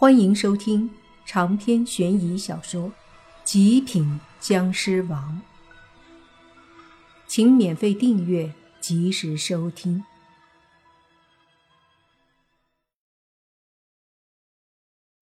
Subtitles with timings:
[0.00, 0.88] 欢迎收听
[1.26, 2.88] 长篇悬疑小说
[3.42, 5.42] 《极品僵尸王》，
[7.26, 10.04] 请免费订阅，及时收听。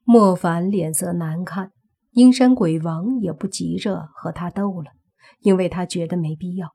[0.05, 1.73] 莫凡脸色难看，
[2.11, 4.91] 阴山鬼王也不急着和他斗了，
[5.41, 6.75] 因为他觉得没必要。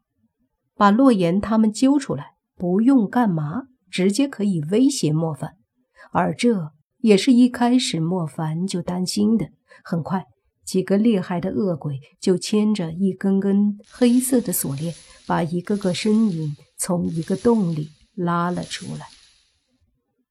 [0.74, 5.58] 把洛言他们揪出来，不用干嘛，直接可以威胁莫凡，
[6.12, 6.74] 而这。
[7.02, 9.48] 也是一开始莫凡就担心的。
[9.84, 10.26] 很快，
[10.64, 14.94] 几个厉害的恶鬼就牵着一根根黑色的锁链，
[15.28, 19.08] 把一个个身影从一个洞里拉了出来。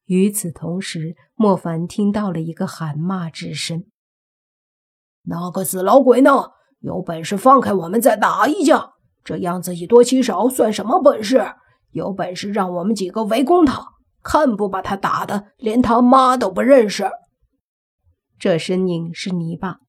[0.05, 3.85] 与此同时，莫凡听到了一个喊骂之声
[5.23, 6.31] ：“那个死老鬼呢？
[6.79, 8.93] 有本事放开我们再打一架！
[9.23, 11.53] 这样子以多欺少算什么本事？
[11.91, 13.85] 有本事让我们几个围攻他！”
[14.23, 17.09] 看不把他打的连他妈都不认识。
[18.37, 19.79] 这身影是泥巴，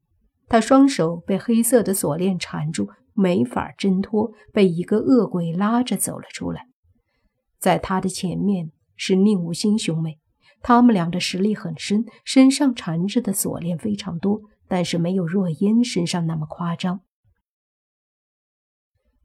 [0.49, 6.69] 他双手被黑色的锁链缠住，没法挣脱，被一个恶鬼拉着走了出来。
[7.59, 10.19] 在他的前面是宁无心兄妹，
[10.61, 17.01] 他们俩的实力很深，身上缠着的锁链非常多，但是没有若烟身上那么夸张。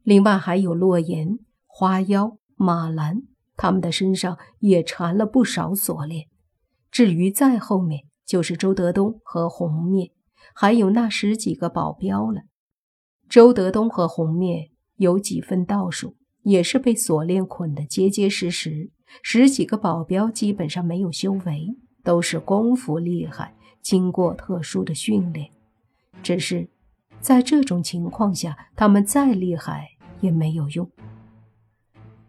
[0.02, 3.22] 另外还有洛言、花妖、马兰。
[3.58, 6.28] 他们的身上也缠了不少锁链，
[6.90, 10.12] 至于再后面就是周德东和红灭，
[10.54, 12.42] 还有那十几个保镖了。
[13.28, 18.90] 周德东和红灭有几分道术，也是被锁链捆得结结实实。
[19.22, 25.50] 十几个保镖基本上没有修为，都是功夫厉害，经过特殊的训练。
[26.22, 26.68] 只是
[27.20, 29.88] 在这种情况下，他们再厉害
[30.20, 30.88] 也没有用。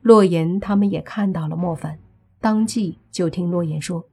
[0.02, 2.00] 洛言他们也看到了莫凡，
[2.40, 4.06] 当即就听洛言说：“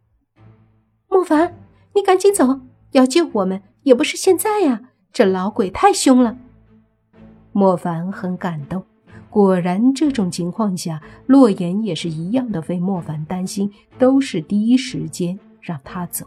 [1.09, 1.55] 莫凡，
[1.95, 2.61] 你赶紧走，
[2.93, 4.91] 要救我们也不是现在呀！
[5.13, 6.37] 这老鬼太凶了。”
[7.53, 8.85] 莫凡很感动，
[9.31, 16.27] 果然这种情况下，洛言也是一样的为莫凡担心，都是第一时间让他走。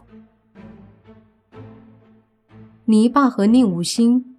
[2.86, 4.38] 泥巴和宁武星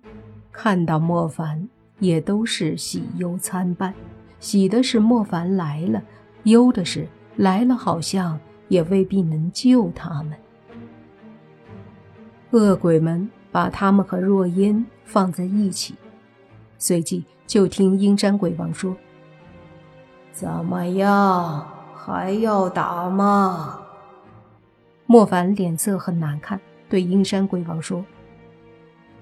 [0.52, 1.70] 看到莫凡，
[2.00, 3.94] 也都是喜忧参半。
[4.42, 6.04] 喜的是莫凡来了，
[6.44, 7.08] 忧的是
[7.38, 8.38] 来了好像
[8.68, 10.34] 也未必能救他们。
[12.50, 15.96] 恶鬼们把他们和若烟放在一起，
[16.78, 18.98] 随即就听阴山鬼王说
[20.34, 21.66] ：“怎么样，
[21.96, 23.80] 还要打吗？”
[25.06, 26.60] 莫凡脸色很难看，
[26.90, 28.04] 对阴山鬼王说：“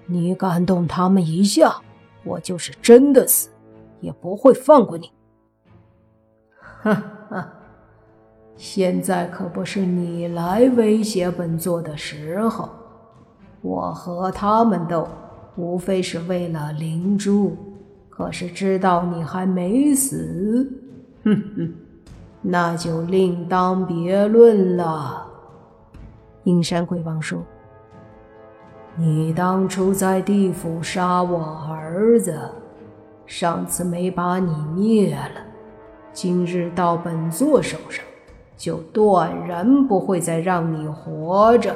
[0.07, 1.75] 你敢动他们一下，
[2.23, 3.49] 我就是真的死。”
[3.99, 5.11] 也不会放过你！
[6.81, 6.93] 哈
[7.29, 7.53] 哈，
[8.55, 12.69] 现在可不是你来威胁本座的时候。
[13.61, 15.07] 我和他们斗，
[15.57, 17.57] 无非是为了灵珠。
[18.09, 20.71] 可是知道你还没死，
[21.23, 21.73] 哼哼，
[22.41, 25.25] 那就另当别论了。
[26.43, 27.41] 阴山鬼王说
[28.95, 32.37] ：“你当初在地府杀我儿子。”
[33.29, 35.45] 上次没把你灭了，
[36.11, 38.03] 今日到本座手上，
[38.57, 41.75] 就断然不会再让你活着。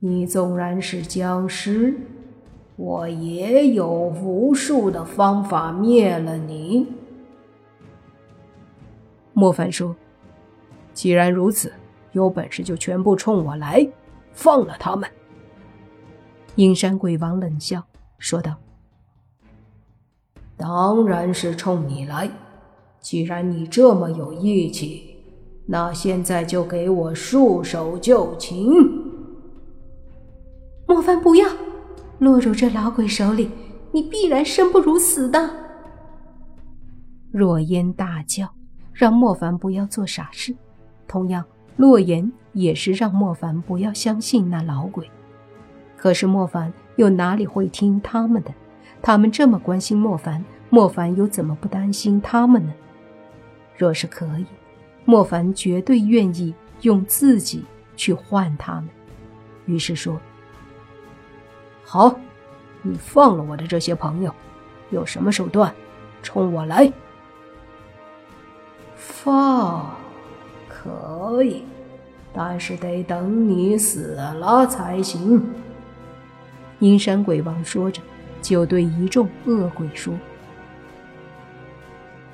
[0.00, 1.98] 你纵然是僵尸，
[2.76, 6.86] 我也有无数的方法灭了你。
[9.32, 9.96] 莫凡说
[10.92, 11.72] ：“既然如此，
[12.12, 13.88] 有本事就全部冲我来，
[14.34, 15.08] 放了他们。”
[16.56, 17.82] 阴山鬼王冷笑
[18.18, 18.54] 说道。
[20.60, 22.30] 当然是冲你来！
[23.00, 25.16] 既然你这么有义气，
[25.64, 28.70] 那现在就给我束手就擒！
[30.86, 31.48] 莫凡，不要
[32.18, 33.50] 落入这老鬼手里，
[33.90, 35.48] 你必然生不如死的！
[37.30, 38.46] 若烟大叫，
[38.92, 40.54] 让莫凡不要做傻事。
[41.08, 41.42] 同样，
[41.76, 45.10] 洛言也是让莫凡不要相信那老鬼。
[45.96, 48.52] 可是莫凡又哪里会听他们的？
[49.02, 52.72] 他们这么关心莫凡，莫凡又怎么不担心他们呢？
[53.76, 54.44] 若是可以，
[55.04, 57.64] 莫凡绝对愿意用自己
[57.96, 58.88] 去换他们。
[59.64, 60.20] 于是说
[61.82, 62.14] ：“好，
[62.82, 64.34] 你放了我的这些朋友，
[64.90, 65.74] 有什么手段，
[66.22, 66.92] 冲我来！
[68.96, 69.94] 放，
[70.68, 71.64] 可以，
[72.34, 75.42] 但是得等你死了才行。”
[76.80, 78.02] 阴山鬼王说着。
[78.42, 80.14] 就对一众恶鬼说：“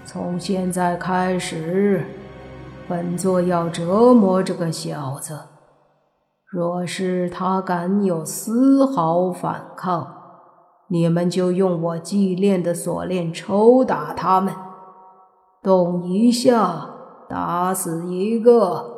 [0.04, 2.04] 从现在开始，
[2.88, 5.38] 本座要折磨这个小子，
[6.50, 10.14] 若是他敢有丝毫反抗，
[10.88, 14.54] 你们就用我祭炼的锁链抽打他们，
[15.62, 16.94] 动一下
[17.28, 18.94] 打死一个。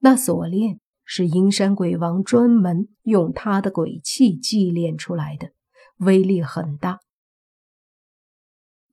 [0.00, 5.50] 那锁链是阴山鬼王专门用他的鬼气祭炼出来的，
[5.98, 7.00] 威力很大。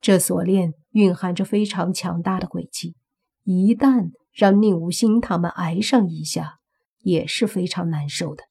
[0.02, 2.96] 这锁链蕴含着非常强大的鬼气，
[3.44, 6.60] 一旦让宁无心他们挨上一下，
[7.00, 8.44] 也是非常难受的。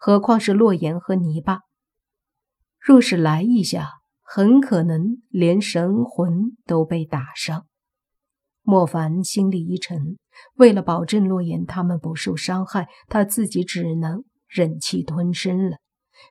[0.00, 1.60] 何况是洛言和泥巴。
[2.80, 7.66] 若是来一下，很可能连神魂都被打伤。
[8.62, 10.18] 莫凡心里一沉，
[10.54, 15.78] 为了保证洛言他们不受伤害，他自己只能忍气吞声了，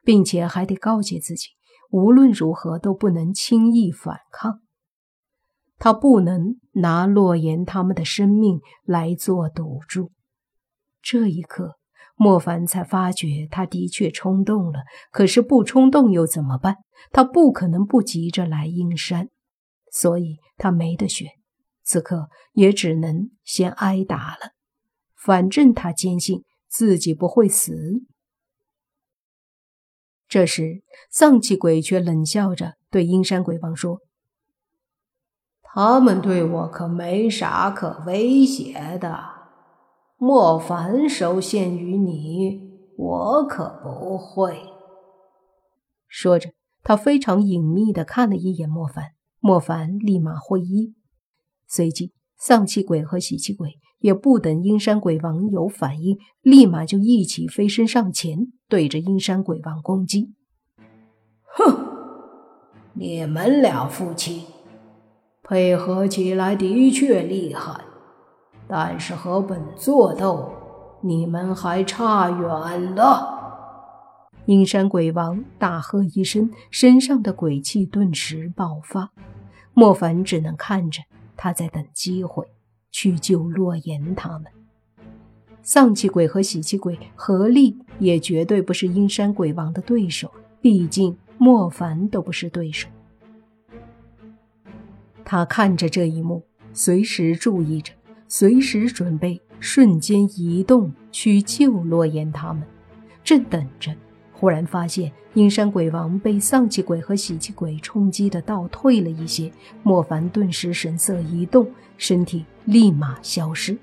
[0.04, 1.50] 并且还得告诫自己，
[1.90, 4.62] 无论如何都不能轻易反抗。
[5.78, 10.12] 他不能拿洛言他们的生命来做赌注。
[11.02, 11.78] 这一刻。
[12.20, 14.80] 莫凡才发觉，他的确冲动了。
[15.12, 16.78] 可是不冲动又怎么办？
[17.12, 19.30] 他不可能不急着来阴山，
[19.92, 21.28] 所以他没得选。
[21.84, 24.54] 此刻也只能先挨打了。
[25.16, 28.02] 反正他坚信自己不会死。
[30.28, 34.02] 这时，丧气鬼却冷笑着对阴山鬼王说
[35.64, 39.38] ：“他们对我可没啥可威胁的。”
[40.20, 42.60] 莫凡受限于你，
[42.98, 44.60] 我可不会。
[46.08, 46.50] 说着，
[46.82, 50.96] 他非常隐秘的看了一眼莫凡，莫凡立马会意。
[51.68, 60.34] 随即，丧气鬼和喜气鬼也不等阴山鬼王有反应，立马就一起飞身上前，对着阴山鬼王攻击。
[61.44, 61.78] 哼，
[62.94, 64.46] 你们俩夫妻
[65.44, 67.82] 配合起来的确厉害。
[68.68, 70.52] 但是和本座斗，
[71.02, 73.36] 你们还差远了。
[74.46, 79.12] 阴山鬼王大喝一声，身上的鬼气顿时爆发。
[79.74, 81.04] 莫凡只能看着
[81.38, 82.46] 他在等机会
[82.92, 84.52] 去救洛言他们。
[85.62, 92.88] 丧气鬼和喜气鬼合力也绝对不是阴山鬼王的对手，毕竟莫凡都不是对手。
[95.24, 97.94] 他看着这一幕，随时注意着。
[98.30, 102.62] 随时准备瞬间移动去救洛言他们，
[103.24, 103.96] 正等着，
[104.34, 109.50] 忽然发现阴山鬼王被丧气鬼和喜气鬼冲击的倒退了一些。
[109.82, 113.78] 莫凡顿时神色一动，身体立马消失。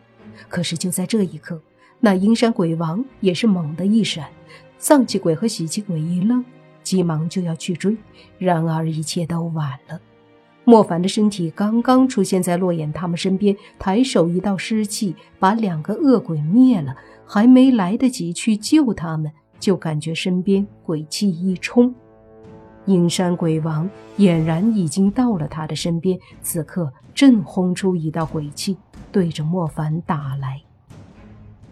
[0.48, 1.58] 可是就在这一刻，
[2.00, 4.28] 那阴山鬼王也是猛地一闪，
[4.78, 6.44] 丧气鬼和喜气鬼一愣，
[6.82, 7.96] 急忙就要去追，
[8.38, 10.00] 然而一切都晚了。
[10.66, 16.94] 莫凡的身体刚刚出现在洛言他们身边，抬手一道湿气把两个恶鬼灭了，
[17.26, 19.30] 还没来得及去救他们，
[19.60, 21.94] 就感觉身边鬼气一冲，
[22.86, 28.76] 阴山鬼王俨然已经到了他的身边，此刻正轰出一道鬼气，
[29.12, 30.62] 对着莫凡打来。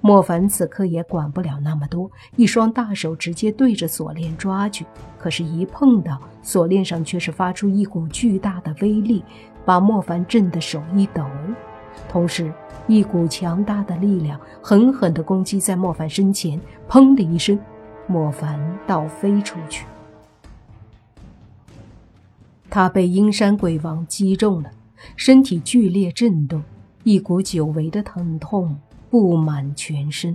[0.04, 4.84] 莫凡此刻也管不了那么多，一双大手直接对着锁链抓去。
[5.16, 9.22] 可是，一碰到锁链上，却是发出一股巨大的威力，
[9.64, 11.24] 把莫凡震得手一抖。
[12.08, 12.52] 同时，
[12.88, 17.56] 一股强大的力量狠狠地攻击在莫凡身前，砰的一声，
[18.08, 19.86] 莫凡倒飞出去。
[22.68, 24.70] 他被阴山鬼王击中了，
[25.14, 26.60] 身体剧烈震动，
[27.04, 28.76] 一股久违的疼痛。
[29.12, 30.34] 布满全身，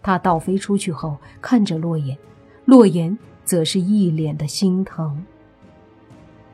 [0.00, 2.16] 他倒飞出去后，看着洛言，
[2.64, 5.26] 洛言则是一脸的心疼。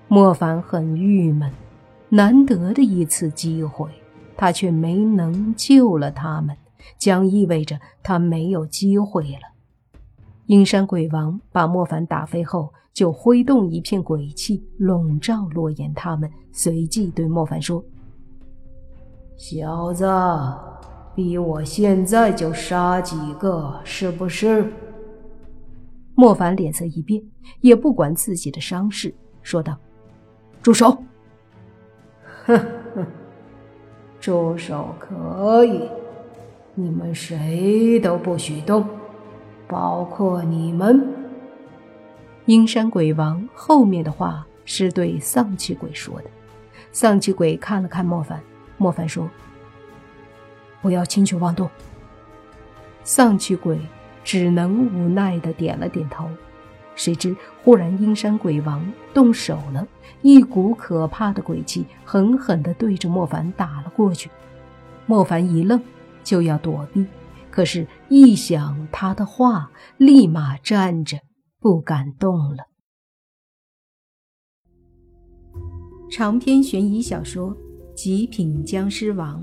[0.08, 1.52] 莫凡很郁闷，
[2.08, 3.86] 难得的一次机会，
[4.34, 6.56] 他却没能救了他们，
[6.96, 9.52] 将意味着他没有机会了。
[10.46, 17.84] 阴山鬼王把莫凡打飞后，就挥动一片鬼气笼罩洛言他们，随即对莫凡说
[19.36, 20.06] ：“小子。”
[21.14, 24.72] 逼我现在就杀几个，是不是？
[26.14, 27.22] 莫凡脸色一变，
[27.60, 29.76] 也不管自己的伤势，说道
[30.62, 30.96] ：“住手
[32.44, 32.58] ！”“哼
[32.94, 33.06] 哼，
[34.20, 35.88] 住手可以，
[36.74, 38.84] 你们谁都不许动，
[39.66, 41.06] 包括你们。”
[42.46, 46.30] 阴山鬼王后面的话是对丧气鬼说的。
[46.90, 48.40] 丧气鬼看了看莫凡，
[48.76, 49.28] 莫凡说。
[50.82, 51.70] 不要轻举妄动。
[53.04, 53.80] 丧气鬼
[54.22, 56.28] 只能无奈的点了点头。
[56.94, 59.88] 谁知忽然阴山鬼王动手了，
[60.20, 64.30] 一股可怕的鬼气狠狠地对着莫凡打了过去。
[65.06, 65.82] 莫凡一愣，
[66.22, 67.06] 就要躲避，
[67.50, 71.18] 可是，一想他的话，立马站着
[71.58, 72.66] 不敢动了。
[76.10, 77.56] 长篇悬疑小说
[77.94, 79.42] 《极品僵尸王》